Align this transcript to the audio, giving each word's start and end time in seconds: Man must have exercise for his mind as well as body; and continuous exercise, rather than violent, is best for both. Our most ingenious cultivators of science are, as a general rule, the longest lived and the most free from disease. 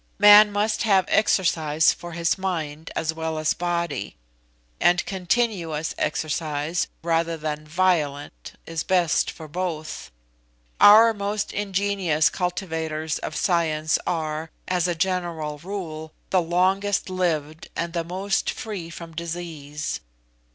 Man 0.17 0.51
must 0.51 0.81
have 0.81 1.05
exercise 1.09 1.93
for 1.93 2.13
his 2.13 2.35
mind 2.35 2.89
as 2.95 3.13
well 3.13 3.37
as 3.37 3.53
body; 3.53 4.15
and 4.79 5.05
continuous 5.05 5.93
exercise, 5.95 6.87
rather 7.03 7.37
than 7.37 7.67
violent, 7.67 8.53
is 8.65 8.81
best 8.81 9.29
for 9.29 9.47
both. 9.47 10.09
Our 10.79 11.13
most 11.13 11.53
ingenious 11.53 12.31
cultivators 12.31 13.19
of 13.19 13.35
science 13.35 13.99
are, 14.07 14.49
as 14.67 14.87
a 14.87 14.95
general 14.95 15.59
rule, 15.59 16.13
the 16.31 16.41
longest 16.41 17.07
lived 17.11 17.67
and 17.75 17.93
the 17.93 18.03
most 18.03 18.49
free 18.49 18.89
from 18.89 19.13
disease. 19.15 19.99